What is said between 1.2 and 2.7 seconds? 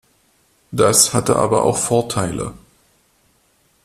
aber auch Vorteile.